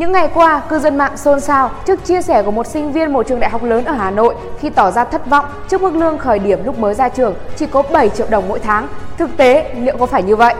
Những 0.00 0.12
ngày 0.12 0.28
qua, 0.34 0.62
cư 0.68 0.78
dân 0.78 0.98
mạng 0.98 1.16
xôn 1.16 1.40
xao 1.40 1.70
trước 1.86 2.04
chia 2.04 2.22
sẻ 2.22 2.42
của 2.42 2.50
một 2.50 2.66
sinh 2.66 2.92
viên 2.92 3.12
một 3.12 3.26
trường 3.26 3.40
đại 3.40 3.50
học 3.50 3.64
lớn 3.64 3.84
ở 3.84 3.92
Hà 3.92 4.10
Nội 4.10 4.34
khi 4.60 4.70
tỏ 4.70 4.90
ra 4.90 5.04
thất 5.04 5.26
vọng 5.26 5.44
trước 5.68 5.82
mức 5.82 5.94
lương 5.94 6.18
khởi 6.18 6.38
điểm 6.38 6.64
lúc 6.64 6.78
mới 6.78 6.94
ra 6.94 7.08
trường 7.08 7.34
chỉ 7.56 7.66
có 7.66 7.82
7 7.82 8.08
triệu 8.08 8.26
đồng 8.30 8.48
mỗi 8.48 8.58
tháng. 8.58 8.88
Thực 9.18 9.36
tế, 9.36 9.74
liệu 9.74 9.96
có 9.96 10.06
phải 10.06 10.22
như 10.22 10.36
vậy? 10.36 10.54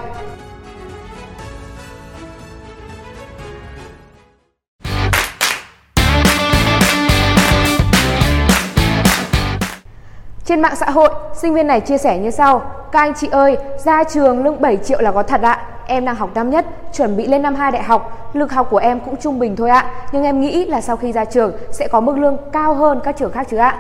Trên 10.51 10.63
mạng 10.63 10.77
xã 10.77 10.91
hội, 10.91 11.11
sinh 11.35 11.55
viên 11.55 11.67
này 11.67 11.81
chia 11.81 11.99
sẻ 11.99 12.19
như 12.19 12.31
sau: 12.31 12.63
"Các 12.93 13.01
anh 13.01 13.15
chị 13.15 13.29
ơi, 13.31 13.57
ra 13.85 14.05
trường 14.05 14.45
lương 14.45 14.61
7 14.61 14.77
triệu 14.77 15.01
là 15.01 15.13
có 15.13 15.23
thật 15.23 15.43
ạ. 15.43 15.67
Em 15.87 16.05
đang 16.05 16.15
học 16.15 16.31
năm 16.35 16.51
nhất, 16.51 16.67
chuẩn 16.93 17.17
bị 17.17 17.27
lên 17.27 17.43
năm 17.43 17.55
2 17.55 17.71
đại 17.71 17.83
học. 17.83 18.31
Lực 18.33 18.53
học 18.53 18.67
của 18.71 18.79
em 18.79 19.01
cũng 19.01 19.17
trung 19.17 19.39
bình 19.39 19.57
thôi 19.57 19.71
ạ, 19.71 19.87
nhưng 20.13 20.25
em 20.25 20.41
nghĩ 20.41 20.65
là 20.65 20.81
sau 20.81 20.97
khi 20.97 21.13
ra 21.13 21.25
trường 21.25 21.53
sẽ 21.73 21.89
có 21.89 22.01
mức 22.01 22.19
lương 22.19 22.37
cao 22.53 22.75
hơn 22.75 23.01
các 23.05 23.17
trường 23.17 23.33
khác 23.33 23.47
chứ 23.51 23.57
ạ." 23.57 23.79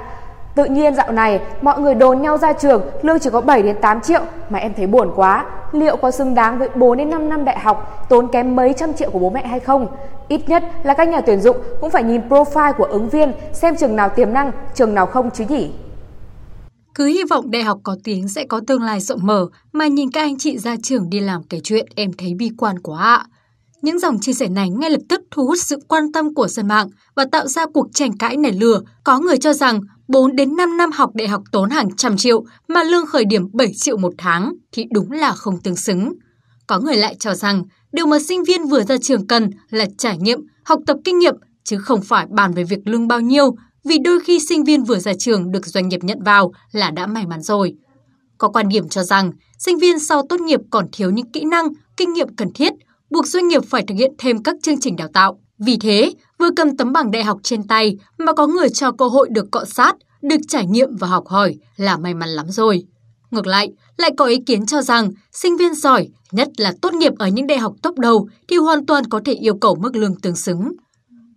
Tự 0.54 0.64
nhiên 0.64 0.94
dạo 0.94 1.12
này 1.12 1.40
mọi 1.60 1.80
người 1.80 1.94
đồn 1.94 2.22
nhau 2.22 2.38
ra 2.38 2.52
trường 2.52 2.82
lương 3.02 3.18
chỉ 3.18 3.30
có 3.30 3.40
7 3.40 3.62
đến 3.62 3.76
8 3.80 4.00
triệu 4.00 4.20
mà 4.48 4.58
em 4.58 4.74
thấy 4.74 4.86
buồn 4.86 5.12
quá. 5.16 5.44
Liệu 5.72 5.96
có 5.96 6.10
xứng 6.10 6.34
đáng 6.34 6.58
với 6.58 6.68
4 6.74 6.98
đến 6.98 7.10
5 7.10 7.28
năm 7.28 7.44
đại 7.44 7.58
học 7.58 8.06
tốn 8.08 8.28
kém 8.28 8.56
mấy 8.56 8.72
trăm 8.72 8.92
triệu 8.92 9.10
của 9.10 9.18
bố 9.18 9.30
mẹ 9.30 9.46
hay 9.46 9.60
không? 9.60 9.86
Ít 10.28 10.48
nhất 10.48 10.62
là 10.82 10.94
các 10.94 11.08
nhà 11.08 11.20
tuyển 11.20 11.40
dụng 11.40 11.56
cũng 11.80 11.90
phải 11.90 12.02
nhìn 12.02 12.20
profile 12.28 12.72
của 12.72 12.84
ứng 12.84 13.08
viên 13.08 13.32
xem 13.52 13.76
trường 13.76 13.96
nào 13.96 14.08
tiềm 14.08 14.32
năng, 14.32 14.52
trường 14.74 14.94
nào 14.94 15.06
không 15.06 15.30
chứ 15.30 15.44
nhỉ? 15.48 15.70
Cứ 17.00 17.06
hy 17.06 17.24
vọng 17.30 17.50
đại 17.50 17.62
học 17.62 17.80
có 17.82 17.96
tiếng 18.04 18.28
sẽ 18.28 18.44
có 18.44 18.60
tương 18.66 18.82
lai 18.82 19.00
rộng 19.00 19.20
mở 19.22 19.46
mà 19.72 19.86
nhìn 19.86 20.10
các 20.10 20.20
anh 20.20 20.38
chị 20.38 20.58
ra 20.58 20.76
trường 20.82 21.10
đi 21.10 21.20
làm 21.20 21.42
kể 21.42 21.60
chuyện 21.64 21.86
em 21.94 22.12
thấy 22.18 22.34
bi 22.34 22.50
quan 22.58 22.78
quá 22.78 23.02
ạ. 23.02 23.24
Những 23.82 23.98
dòng 23.98 24.20
chia 24.20 24.32
sẻ 24.32 24.48
này 24.48 24.70
ngay 24.70 24.90
lập 24.90 25.00
tức 25.08 25.20
thu 25.30 25.46
hút 25.46 25.58
sự 25.60 25.78
quan 25.88 26.12
tâm 26.12 26.34
của 26.34 26.48
dân 26.48 26.68
mạng 26.68 26.88
và 27.14 27.24
tạo 27.32 27.46
ra 27.46 27.66
cuộc 27.74 27.86
tranh 27.94 28.18
cãi 28.18 28.36
nảy 28.36 28.52
lửa. 28.52 28.80
Có 29.04 29.18
người 29.18 29.36
cho 29.36 29.52
rằng 29.52 29.80
4 30.08 30.36
đến 30.36 30.56
5 30.56 30.76
năm 30.76 30.90
học 30.92 31.10
đại 31.14 31.28
học 31.28 31.42
tốn 31.52 31.70
hàng 31.70 31.96
trăm 31.96 32.16
triệu 32.16 32.44
mà 32.68 32.82
lương 32.82 33.06
khởi 33.06 33.24
điểm 33.24 33.48
7 33.52 33.72
triệu 33.74 33.96
một 33.96 34.12
tháng 34.18 34.52
thì 34.72 34.84
đúng 34.94 35.10
là 35.10 35.32
không 35.32 35.60
tương 35.60 35.76
xứng. 35.76 36.12
Có 36.66 36.78
người 36.78 36.96
lại 36.96 37.16
cho 37.18 37.34
rằng 37.34 37.64
điều 37.92 38.06
mà 38.06 38.18
sinh 38.18 38.44
viên 38.44 38.64
vừa 38.64 38.82
ra 38.82 38.96
trường 39.02 39.26
cần 39.26 39.50
là 39.70 39.86
trải 39.98 40.18
nghiệm, 40.18 40.38
học 40.64 40.80
tập 40.86 40.96
kinh 41.04 41.18
nghiệm 41.18 41.34
chứ 41.64 41.78
không 41.78 42.02
phải 42.02 42.26
bàn 42.30 42.52
về 42.54 42.64
việc 42.64 42.80
lương 42.84 43.08
bao 43.08 43.20
nhiêu 43.20 43.56
vì 43.84 43.98
đôi 43.98 44.20
khi 44.20 44.40
sinh 44.40 44.64
viên 44.64 44.84
vừa 44.84 44.98
ra 44.98 45.12
trường 45.18 45.52
được 45.52 45.66
doanh 45.66 45.88
nghiệp 45.88 46.04
nhận 46.04 46.22
vào 46.22 46.52
là 46.72 46.90
đã 46.90 47.06
may 47.06 47.26
mắn 47.26 47.42
rồi. 47.42 47.74
Có 48.38 48.48
quan 48.48 48.68
điểm 48.68 48.88
cho 48.88 49.02
rằng 49.02 49.32
sinh 49.58 49.78
viên 49.78 49.98
sau 49.98 50.22
tốt 50.28 50.40
nghiệp 50.40 50.60
còn 50.70 50.86
thiếu 50.92 51.10
những 51.10 51.32
kỹ 51.32 51.44
năng, 51.44 51.68
kinh 51.96 52.12
nghiệm 52.12 52.34
cần 52.36 52.52
thiết, 52.52 52.72
buộc 53.10 53.26
doanh 53.26 53.48
nghiệp 53.48 53.62
phải 53.64 53.84
thực 53.88 53.94
hiện 53.94 54.12
thêm 54.18 54.42
các 54.42 54.56
chương 54.62 54.80
trình 54.80 54.96
đào 54.96 55.08
tạo. 55.14 55.40
Vì 55.58 55.76
thế, 55.76 56.12
vừa 56.38 56.50
cầm 56.56 56.76
tấm 56.76 56.92
bằng 56.92 57.10
đại 57.10 57.24
học 57.24 57.38
trên 57.42 57.62
tay 57.62 57.96
mà 58.18 58.32
có 58.32 58.46
người 58.46 58.68
cho 58.68 58.92
cơ 58.92 59.08
hội 59.08 59.28
được 59.30 59.50
cọ 59.50 59.64
sát, 59.64 59.96
được 60.22 60.40
trải 60.48 60.66
nghiệm 60.66 60.96
và 60.96 61.06
học 61.06 61.26
hỏi 61.26 61.56
là 61.76 61.96
may 61.96 62.14
mắn 62.14 62.28
lắm 62.28 62.46
rồi. 62.50 62.84
Ngược 63.30 63.46
lại, 63.46 63.72
lại 63.96 64.10
có 64.16 64.24
ý 64.24 64.38
kiến 64.46 64.66
cho 64.66 64.82
rằng 64.82 65.10
sinh 65.32 65.56
viên 65.56 65.74
giỏi, 65.74 66.08
nhất 66.32 66.48
là 66.56 66.72
tốt 66.82 66.94
nghiệp 66.94 67.12
ở 67.18 67.26
những 67.26 67.46
đại 67.46 67.58
học 67.58 67.74
top 67.82 67.98
đầu 67.98 68.28
thì 68.48 68.56
hoàn 68.56 68.86
toàn 68.86 69.04
có 69.04 69.20
thể 69.24 69.32
yêu 69.32 69.54
cầu 69.54 69.74
mức 69.74 69.96
lương 69.96 70.20
tương 70.20 70.36
xứng. 70.36 70.72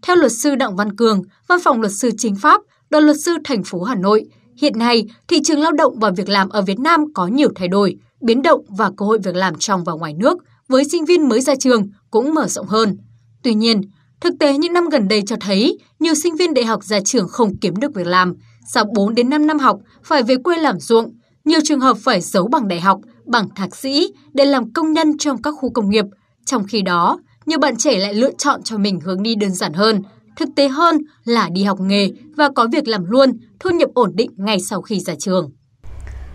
Theo 0.04 0.16
luật 0.16 0.32
sư 0.32 0.56
Đặng 0.56 0.76
Văn 0.76 0.96
Cường, 0.96 1.22
Văn 1.48 1.60
phòng 1.64 1.82
luật 1.82 1.94
sư 1.94 2.12
chính 2.18 2.36
pháp, 2.36 2.62
Đoàn 2.90 3.04
luật 3.04 3.18
sư 3.26 3.38
thành 3.44 3.64
phố 3.64 3.84
Hà 3.84 3.96
Nội, 3.96 4.26
hiện 4.62 4.78
nay 4.78 5.06
thị 5.28 5.40
trường 5.44 5.60
lao 5.60 5.72
động 5.72 6.00
và 6.00 6.10
việc 6.10 6.30
làm 6.30 6.50
ở 6.50 6.62
Việt 6.62 6.80
Nam 6.80 7.14
có 7.14 7.28
nhiều 7.28 7.50
thay 7.56 7.68
đổi, 7.68 7.96
biến 8.22 8.42
động 8.42 8.66
và 8.68 8.92
cơ 8.98 9.06
hội 9.06 9.20
việc 9.24 9.36
làm 9.36 9.54
trong 9.60 9.84
và 9.84 9.94
ngoài 9.94 10.14
nước 10.14 10.38
với 10.68 10.86
sinh 10.86 11.06
viên 11.06 11.30
mới 11.30 11.42
ra 11.42 11.56
trường 11.56 11.88
cũng 12.12 12.34
mở 12.34 12.48
rộng 12.48 12.68
hơn. 12.68 12.98
Tuy 13.44 13.54
nhiên, 13.54 13.82
thực 14.22 14.34
tế 14.40 14.58
những 14.58 14.74
năm 14.74 14.90
gần 14.90 15.08
đây 15.08 15.24
cho 15.28 15.36
thấy 15.42 15.78
nhiều 16.00 16.14
sinh 16.14 16.36
viên 16.36 16.54
đại 16.54 16.66
học 16.66 16.84
ra 16.84 17.00
trường 17.00 17.28
không 17.28 17.58
kiếm 17.58 17.76
được 17.76 17.96
việc 17.96 18.08
làm, 18.08 18.34
sau 18.68 18.86
4 18.96 19.16
đến 19.16 19.30
5 19.30 19.48
năm 19.48 19.60
học 19.60 19.80
phải 20.04 20.24
về 20.24 20.36
quê 20.44 20.58
làm 20.58 20.80
ruộng, 20.80 21.14
nhiều 21.46 21.60
trường 21.64 21.80
hợp 21.80 21.98
phải 21.98 22.22
giấu 22.22 22.48
bằng 22.48 22.68
đại 22.68 22.80
học, 22.80 23.00
bằng 23.26 23.48
thạc 23.56 23.76
sĩ 23.76 24.14
để 24.34 24.46
làm 24.46 24.74
công 24.74 24.94
nhân 24.94 25.18
trong 25.18 25.42
các 25.42 25.52
khu 25.52 25.70
công 25.70 25.90
nghiệp. 25.90 26.06
Trong 26.46 26.64
khi 26.68 26.82
đó, 26.82 27.20
nhiều 27.46 27.60
bạn 27.60 27.76
trẻ 27.78 27.98
lại 27.98 28.14
lựa 28.14 28.32
chọn 28.38 28.64
cho 28.64 28.78
mình 28.78 29.00
hướng 29.00 29.24
đi 29.24 29.36
đơn 29.36 29.52
giản 29.52 29.74
hơn, 29.74 30.02
thực 30.38 30.50
tế 30.56 30.68
hơn 30.68 30.98
là 31.26 31.50
đi 31.52 31.64
học 31.64 31.80
nghề 31.82 32.10
và 32.38 32.50
có 32.56 32.68
việc 32.72 32.88
làm 32.88 33.06
luôn, 33.06 33.32
thu 33.60 33.70
nhập 33.70 33.90
ổn 33.94 34.12
định 34.16 34.32
ngay 34.38 34.60
sau 34.60 34.82
khi 34.82 35.00
ra 35.00 35.14
trường. 35.20 35.52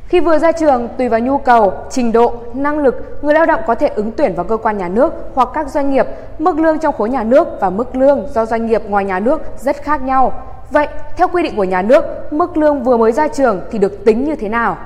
Khi 0.08 0.20
vừa 0.20 0.38
ra 0.38 0.52
trường, 0.52 0.88
tùy 0.98 1.08
vào 1.08 1.20
nhu 1.20 1.38
cầu, 1.38 1.72
trình 1.90 2.12
độ, 2.12 2.34
năng 2.54 2.78
lực, 2.78 2.94
người 3.22 3.34
lao 3.34 3.46
động 3.46 3.60
có 3.66 3.74
thể 3.74 3.88
ứng 3.88 4.12
tuyển 4.16 4.34
vào 4.34 4.44
cơ 4.44 4.56
quan 4.56 4.78
nhà 4.78 4.88
nước 4.88 5.12
hoặc 5.34 5.48
các 5.54 5.70
doanh 5.70 5.90
nghiệp. 5.90 6.06
Mức 6.38 6.58
lương 6.58 6.78
trong 6.78 6.94
khối 6.94 7.10
nhà 7.10 7.22
nước 7.22 7.48
và 7.60 7.70
mức 7.70 7.96
lương 7.96 8.26
do 8.34 8.46
doanh 8.46 8.66
nghiệp 8.66 8.82
ngoài 8.88 9.04
nhà 9.04 9.20
nước 9.20 9.40
rất 9.58 9.76
khác 9.76 10.02
nhau. 10.02 10.42
Vậy, 10.70 10.88
theo 11.16 11.28
quy 11.28 11.42
định 11.42 11.56
của 11.56 11.64
nhà 11.64 11.82
nước, 11.82 12.04
mức 12.30 12.56
lương 12.56 12.82
vừa 12.82 12.96
mới 12.96 13.12
ra 13.12 13.28
trường 13.28 13.60
thì 13.70 13.78
được 13.78 14.04
tính 14.04 14.24
như 14.24 14.34
thế 14.34 14.48
nào? 14.48 14.78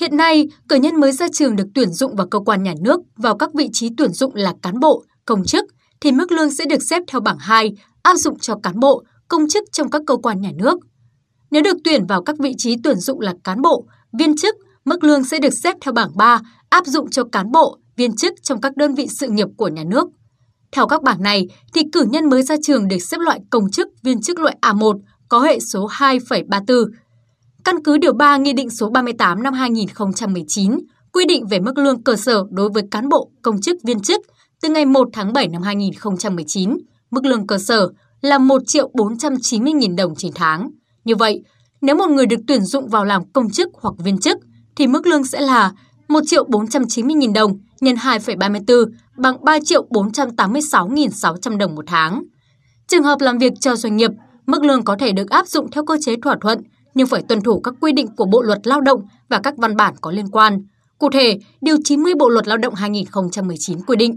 Hiện 0.00 0.16
nay, 0.16 0.48
cử 0.68 0.76
nhân 0.76 1.00
mới 1.00 1.12
ra 1.12 1.26
trường 1.32 1.56
được 1.56 1.66
tuyển 1.74 1.92
dụng 1.92 2.16
vào 2.16 2.26
cơ 2.26 2.38
quan 2.38 2.62
nhà 2.62 2.74
nước 2.80 3.00
vào 3.16 3.36
các 3.36 3.54
vị 3.54 3.68
trí 3.72 3.90
tuyển 3.96 4.12
dụng 4.12 4.34
là 4.34 4.54
cán 4.62 4.80
bộ, 4.80 5.04
công 5.24 5.44
chức 5.44 5.64
thì 6.00 6.12
mức 6.12 6.32
lương 6.32 6.50
sẽ 6.50 6.64
được 6.64 6.82
xếp 6.90 7.02
theo 7.08 7.20
bảng 7.20 7.38
2, 7.38 7.72
áp 8.02 8.16
dụng 8.16 8.38
cho 8.38 8.54
cán 8.62 8.80
bộ, 8.80 9.02
công 9.28 9.48
chức 9.48 9.64
trong 9.72 9.90
các 9.90 10.02
cơ 10.06 10.16
quan 10.16 10.40
nhà 10.40 10.50
nước. 10.56 10.78
Nếu 11.50 11.62
được 11.62 11.76
tuyển 11.84 12.06
vào 12.06 12.22
các 12.22 12.38
vị 12.38 12.54
trí 12.58 12.76
tuyển 12.84 12.96
dụng 12.96 13.20
là 13.20 13.34
cán 13.44 13.62
bộ, 13.62 13.86
viên 14.18 14.36
chức, 14.36 14.54
mức 14.84 15.04
lương 15.04 15.24
sẽ 15.24 15.38
được 15.38 15.54
xếp 15.62 15.76
theo 15.80 15.92
bảng 15.92 16.16
3, 16.16 16.40
áp 16.68 16.86
dụng 16.86 17.10
cho 17.10 17.24
cán 17.32 17.52
bộ, 17.52 17.78
viên 17.96 18.16
chức 18.16 18.34
trong 18.42 18.60
các 18.60 18.76
đơn 18.76 18.94
vị 18.94 19.06
sự 19.10 19.28
nghiệp 19.28 19.48
của 19.56 19.68
nhà 19.68 19.84
nước. 19.84 20.08
Theo 20.72 20.86
các 20.86 21.02
bảng 21.02 21.22
này, 21.22 21.46
thì 21.74 21.82
cử 21.92 22.04
nhân 22.10 22.28
mới 22.30 22.42
ra 22.42 22.56
trường 22.62 22.88
được 22.88 22.98
xếp 22.98 23.16
loại 23.20 23.40
công 23.50 23.70
chức, 23.70 23.88
viên 24.02 24.22
chức 24.22 24.38
loại 24.38 24.56
A1 24.62 25.00
có 25.28 25.40
hệ 25.40 25.58
số 25.60 25.88
2,34, 25.88 26.90
Căn 27.66 27.82
cứ 27.82 27.98
điều 27.98 28.12
3 28.12 28.36
Nghị 28.36 28.52
định 28.52 28.70
số 28.70 28.90
38 28.90 29.42
năm 29.42 29.54
2019 29.54 30.78
quy 31.12 31.24
định 31.24 31.46
về 31.46 31.60
mức 31.60 31.78
lương 31.78 32.02
cơ 32.02 32.16
sở 32.16 32.44
đối 32.50 32.68
với 32.70 32.82
cán 32.90 33.08
bộ, 33.08 33.30
công 33.42 33.60
chức, 33.60 33.76
viên 33.82 34.00
chức 34.00 34.20
từ 34.62 34.68
ngày 34.68 34.86
1 34.86 35.08
tháng 35.12 35.32
7 35.32 35.48
năm 35.48 35.62
2019, 35.62 36.76
mức 37.10 37.24
lương 37.24 37.46
cơ 37.46 37.58
sở 37.58 37.88
là 38.20 38.38
1 38.38 38.62
triệu 38.66 38.90
490.000 38.94 39.96
đồng 39.96 40.14
trên 40.14 40.32
tháng. 40.34 40.70
Như 41.04 41.16
vậy, 41.16 41.42
nếu 41.80 41.96
một 41.96 42.10
người 42.10 42.26
được 42.26 42.40
tuyển 42.46 42.64
dụng 42.64 42.88
vào 42.88 43.04
làm 43.04 43.22
công 43.32 43.50
chức 43.50 43.68
hoặc 43.80 43.94
viên 43.98 44.18
chức, 44.18 44.38
thì 44.76 44.86
mức 44.86 45.06
lương 45.06 45.24
sẽ 45.24 45.40
là 45.40 45.72
1 46.08 46.20
triệu 46.26 46.44
490.000 46.44 47.32
đồng 47.32 47.58
nhân 47.80 47.96
2,34 47.96 48.86
bằng 49.16 49.44
3 49.44 49.58
triệu 49.64 49.86
486.600 49.90 51.56
đồng 51.58 51.74
một 51.74 51.84
tháng. 51.86 52.22
Trường 52.88 53.02
hợp 53.02 53.20
làm 53.20 53.38
việc 53.38 53.52
cho 53.60 53.76
doanh 53.76 53.96
nghiệp, 53.96 54.10
mức 54.46 54.64
lương 54.64 54.84
có 54.84 54.96
thể 55.00 55.12
được 55.12 55.30
áp 55.30 55.48
dụng 55.48 55.70
theo 55.70 55.84
cơ 55.84 55.96
chế 56.00 56.16
thỏa 56.22 56.36
thuận 56.40 56.62
nhưng 56.96 57.06
phải 57.06 57.22
tuân 57.22 57.40
thủ 57.40 57.60
các 57.60 57.74
quy 57.80 57.92
định 57.92 58.06
của 58.16 58.24
Bộ 58.24 58.42
Luật 58.42 58.66
Lao 58.66 58.80
động 58.80 59.02
và 59.28 59.40
các 59.42 59.56
văn 59.56 59.76
bản 59.76 59.94
có 60.00 60.10
liên 60.10 60.28
quan. 60.28 60.62
Cụ 60.98 61.10
thể, 61.10 61.38
Điều 61.60 61.76
90 61.84 62.14
Bộ 62.14 62.28
Luật 62.28 62.48
Lao 62.48 62.56
động 62.56 62.74
2019 62.74 63.80
quy 63.80 63.96
định. 63.96 64.16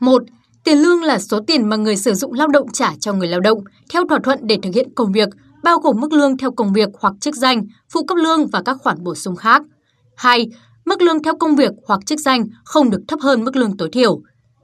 1. 0.00 0.22
Tiền 0.64 0.78
lương 0.78 1.02
là 1.02 1.18
số 1.18 1.40
tiền 1.46 1.68
mà 1.68 1.76
người 1.76 1.96
sử 1.96 2.14
dụng 2.14 2.32
lao 2.32 2.48
động 2.48 2.72
trả 2.72 2.92
cho 3.00 3.12
người 3.12 3.28
lao 3.28 3.40
động 3.40 3.58
theo 3.90 4.06
thỏa 4.08 4.18
thuận 4.24 4.38
để 4.42 4.58
thực 4.62 4.74
hiện 4.74 4.94
công 4.94 5.12
việc, 5.12 5.28
bao 5.62 5.78
gồm 5.78 6.00
mức 6.00 6.12
lương 6.12 6.36
theo 6.36 6.50
công 6.50 6.72
việc 6.72 6.88
hoặc 7.00 7.14
chức 7.20 7.34
danh, 7.34 7.66
phụ 7.90 8.04
cấp 8.04 8.16
lương 8.20 8.46
và 8.46 8.62
các 8.62 8.76
khoản 8.80 9.04
bổ 9.04 9.14
sung 9.14 9.36
khác. 9.36 9.62
2. 10.16 10.48
Mức 10.84 11.02
lương 11.02 11.22
theo 11.22 11.36
công 11.36 11.56
việc 11.56 11.72
hoặc 11.86 12.00
chức 12.06 12.20
danh 12.20 12.44
không 12.64 12.90
được 12.90 13.00
thấp 13.08 13.20
hơn 13.22 13.44
mức 13.44 13.56
lương 13.56 13.76
tối 13.76 13.88
thiểu. 13.92 14.20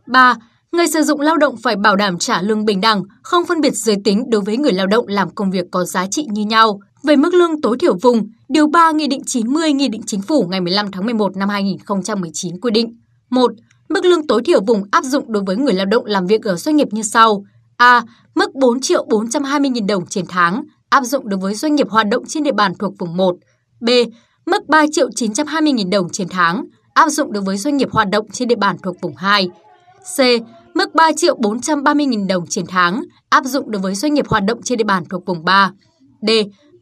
3. 0.07 0.35
Người 0.73 0.87
sử 0.87 1.03
dụng 1.03 1.21
lao 1.21 1.37
động 1.37 1.57
phải 1.57 1.77
bảo 1.77 1.97
đảm 1.97 2.19
trả 2.19 2.43
lương 2.43 2.65
bình 2.65 2.81
đẳng, 2.81 3.03
không 3.23 3.45
phân 3.47 3.61
biệt 3.61 3.75
giới 3.75 3.97
tính 4.05 4.31
đối 4.31 4.41
với 4.41 4.57
người 4.57 4.73
lao 4.73 4.87
động 4.87 5.09
làm 5.09 5.31
công 5.31 5.51
việc 5.51 5.65
có 5.71 5.85
giá 5.85 6.07
trị 6.11 6.27
như 6.31 6.45
nhau. 6.45 6.81
Về 7.03 7.17
mức 7.17 7.35
lương 7.35 7.61
tối 7.61 7.77
thiểu 7.79 7.97
vùng, 8.03 8.29
Điều 8.49 8.67
3 8.67 8.91
Nghị 8.91 9.07
định 9.07 9.23
90 9.27 9.73
Nghị 9.73 9.89
định 9.89 10.03
Chính 10.07 10.23
phủ 10.23 10.47
ngày 10.51 10.61
15 10.61 10.91
tháng 10.93 11.05
11 11.05 11.37
năm 11.37 11.49
2019 11.49 12.61
quy 12.61 12.71
định 12.71 12.97
1. 13.31 13.53
Mức 13.89 14.05
lương 14.05 14.27
tối 14.27 14.43
thiểu 14.45 14.61
vùng 14.67 14.85
áp 14.91 15.05
dụng 15.05 15.33
đối 15.33 15.43
với 15.47 15.57
người 15.57 15.73
lao 15.73 15.87
động 15.87 16.05
làm 16.07 16.27
việc 16.27 16.43
ở 16.43 16.57
doanh 16.57 16.77
nghiệp 16.77 16.89
như 16.91 17.03
sau. 17.03 17.45
A. 17.77 18.03
Mức 18.35 18.55
4 18.55 18.81
triệu 18.81 19.07
420.000 19.07 19.87
đồng 19.87 20.07
trên 20.07 20.25
tháng, 20.29 20.65
áp 20.91 21.05
dụng 21.05 21.29
đối 21.29 21.41
với 21.41 21.55
doanh 21.55 21.75
nghiệp 21.75 21.89
hoạt 21.91 22.07
động 22.09 22.25
trên 22.27 22.43
địa 22.43 22.53
bàn 22.53 22.73
thuộc 22.79 22.99
vùng 22.99 23.17
1. 23.17 23.37
B. 23.81 23.89
Mức 24.47 24.69
3 24.69 24.87
triệu 24.93 25.09
920.000 25.09 25.91
đồng 25.91 26.09
trên 26.09 26.29
tháng, 26.29 26.65
áp 26.95 27.09
dụng 27.09 27.33
đối 27.33 27.43
với 27.43 27.57
doanh 27.57 27.77
nghiệp 27.77 27.89
hoạt 27.93 28.09
động 28.11 28.27
trên 28.33 28.49
địa 28.49 28.57
bàn 28.57 28.77
thuộc 28.83 29.01
vùng 29.01 29.17
2. 29.17 29.49
C. 30.17 30.21
Mức 30.75 30.95
3 30.95 31.13
triệu 31.17 31.37
430.000 31.37 32.27
đồng 32.27 32.47
trên 32.47 32.67
tháng, 32.69 33.03
áp 33.31 33.45
dụng 33.45 33.71
đối 33.71 33.83
với 33.83 33.95
doanh 33.95 34.15
nghiệp 34.15 34.29
hoạt 34.29 34.45
động 34.45 34.63
trên 34.63 34.79
địa 34.79 34.85
bàn 34.85 35.05
thuộc 35.11 35.27
vùng 35.27 35.45
3. 35.45 35.73
D 36.23 36.31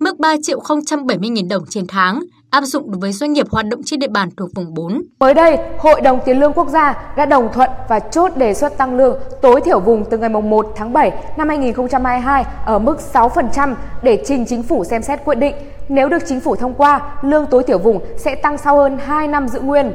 mức 0.00 0.18
3 0.18 0.36
triệu 0.42 0.60
070 1.06 1.30
nghìn 1.30 1.48
đồng 1.48 1.64
trên 1.68 1.86
tháng, 1.86 2.22
áp 2.50 2.64
dụng 2.64 2.90
đối 2.90 3.00
với 3.00 3.12
doanh 3.12 3.32
nghiệp 3.32 3.46
hoạt 3.50 3.66
động 3.66 3.80
trên 3.84 4.00
địa 4.00 4.08
bàn 4.08 4.28
thuộc 4.36 4.50
vùng 4.54 4.74
4. 4.74 5.02
Mới 5.20 5.34
đây, 5.34 5.58
Hội 5.78 6.00
đồng 6.00 6.20
Tiền 6.24 6.40
lương 6.40 6.52
Quốc 6.52 6.68
gia 6.68 7.14
đã 7.16 7.26
đồng 7.26 7.48
thuận 7.52 7.70
và 7.88 7.98
chốt 7.98 8.36
đề 8.36 8.54
xuất 8.54 8.78
tăng 8.78 8.96
lương 8.96 9.18
tối 9.42 9.60
thiểu 9.60 9.80
vùng 9.80 10.04
từ 10.10 10.18
ngày 10.18 10.28
1 10.28 10.72
tháng 10.76 10.92
7 10.92 11.12
năm 11.36 11.48
2022 11.48 12.44
ở 12.66 12.78
mức 12.78 12.98
6% 13.12 13.74
để 14.02 14.22
trình 14.26 14.44
chính 14.48 14.62
phủ 14.62 14.84
xem 14.84 15.02
xét 15.02 15.24
quyết 15.24 15.34
định. 15.34 15.54
Nếu 15.88 16.08
được 16.08 16.22
chính 16.28 16.40
phủ 16.40 16.56
thông 16.56 16.74
qua, 16.74 17.18
lương 17.22 17.46
tối 17.46 17.62
thiểu 17.62 17.78
vùng 17.78 18.00
sẽ 18.16 18.34
tăng 18.34 18.58
sau 18.58 18.76
hơn 18.76 18.98
2 18.98 19.28
năm 19.28 19.48
giữ 19.48 19.60
nguyên. 19.60 19.92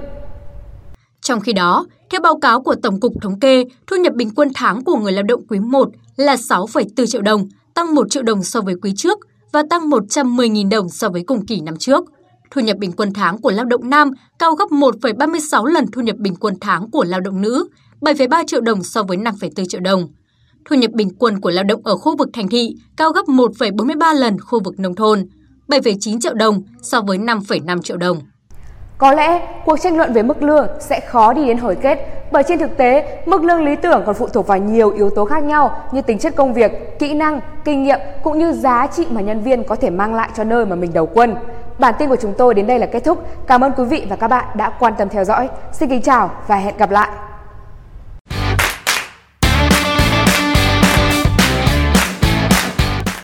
Trong 1.22 1.40
khi 1.40 1.54
đó, 1.54 1.86
Theo 2.10 2.22
báo 2.22 2.40
cáo 2.40 2.62
của 2.62 2.76
Tổng 2.84 3.00
cục 3.00 3.14
Thống 3.22 3.40
kê, 3.40 3.64
thu 3.88 3.96
nhập 3.96 4.14
bình 4.14 4.30
quân 4.36 4.52
tháng 4.56 4.84
của 4.84 4.96
người 4.96 5.12
lao 5.12 5.24
động 5.24 5.42
quý 5.50 5.60
1 5.60 5.90
là 6.16 6.36
6,4 6.36 7.06
triệu 7.06 7.22
đồng, 7.22 7.48
tăng 7.74 7.96
1 7.96 8.10
triệu 8.10 8.24
đồng 8.24 8.44
so 8.44 8.62
với 8.62 8.76
quý 8.82 8.94
trước 8.96 9.20
và 9.56 9.64
tăng 9.70 9.90
110.000 9.90 10.70
đồng 10.70 10.90
so 10.90 11.10
với 11.10 11.24
cùng 11.24 11.46
kỳ 11.46 11.62
năm 11.62 11.78
trước. 11.78 12.06
Thu 12.52 12.62
nhập 12.62 12.78
bình 12.78 12.92
quân 12.92 13.14
tháng 13.14 13.42
của 13.42 13.52
lao 13.52 13.66
động 13.66 13.90
nam 13.90 14.12
cao 14.40 14.52
gấp 14.56 14.66
1,36 14.70 15.66
lần 15.66 15.86
thu 15.92 16.02
nhập 16.02 16.16
bình 16.18 16.36
quân 16.36 16.54
tháng 16.62 16.92
của 16.92 17.04
lao 17.04 17.20
động 17.20 17.42
nữ, 17.42 17.68
7,3 18.02 18.44
triệu 18.48 18.62
đồng 18.62 18.84
so 18.84 19.04
với 19.04 19.18
5,4 19.18 19.66
triệu 19.66 19.82
đồng. 19.82 20.08
Thu 20.66 20.76
nhập 20.76 20.92
bình 20.92 21.10
quân 21.20 21.42
của 21.42 21.50
lao 21.50 21.64
động 21.64 21.82
ở 21.84 21.98
khu 21.98 22.18
vực 22.18 22.30
thành 22.34 22.48
thị 22.48 22.76
cao 22.98 23.12
gấp 23.12 23.26
1,43 23.28 24.20
lần 24.20 24.40
khu 24.40 24.60
vực 24.64 24.80
nông 24.80 24.96
thôn, 24.96 25.28
7,9 25.68 26.20
triệu 26.20 26.34
đồng 26.34 26.64
so 26.82 27.02
với 27.02 27.18
5,5 27.18 27.82
triệu 27.82 27.98
đồng. 27.98 28.18
Có 28.98 29.14
lẽ 29.14 29.62
cuộc 29.66 29.78
tranh 29.78 29.98
luận 29.98 30.14
về 30.14 30.24
mức 30.24 30.44
lương 30.44 30.68
sẽ 30.80 31.00
khó 31.10 31.34
đi 31.34 31.46
đến 31.46 31.58
hồi 31.58 31.78
kết 31.82 32.25
bởi 32.36 32.44
trên 32.44 32.60
thực 32.60 32.78
tế 32.78 33.20
mức 33.26 33.44
lương 33.44 33.64
lý 33.64 33.76
tưởng 33.76 34.04
còn 34.06 34.16
phụ 34.16 34.28
thuộc 34.28 34.48
vào 34.48 34.58
nhiều 34.58 34.92
yếu 34.92 35.10
tố 35.10 35.26
khác 35.26 35.44
nhau 35.44 35.82
như 35.92 36.02
tính 36.02 36.20
chất 36.20 36.36
công 36.36 36.54
việc, 36.54 37.00
kỹ 37.00 37.14
năng, 37.14 37.40
kinh 37.64 37.84
nghiệm 37.84 38.00
cũng 38.24 38.40
như 38.40 38.54
giá 38.54 38.88
trị 38.88 39.08
mà 39.10 39.22
nhân 39.22 39.42
viên 39.42 39.64
có 39.64 39.76
thể 39.76 39.90
mang 39.90 40.16
lại 40.16 40.30
cho 40.36 40.44
nơi 40.44 40.66
mà 40.66 40.76
mình 40.76 40.94
đầu 40.94 41.06
quân. 41.06 41.36
Bản 41.80 41.94
tin 42.00 42.10
của 42.10 42.16
chúng 42.16 42.34
tôi 42.38 42.54
đến 42.54 42.68
đây 42.68 42.80
là 42.80 42.86
kết 42.86 43.00
thúc. 43.00 43.24
Cảm 43.48 43.64
ơn 43.64 43.72
quý 43.78 43.84
vị 43.84 44.08
và 44.10 44.16
các 44.16 44.28
bạn 44.28 44.46
đã 44.56 44.70
quan 44.80 44.94
tâm 44.98 45.10
theo 45.10 45.24
dõi. 45.24 45.50
Xin 45.72 45.90
kính 45.90 46.02
chào 46.02 46.32
và 46.48 46.56
hẹn 46.56 46.78
gặp 46.78 46.92
lại. 46.92 47.10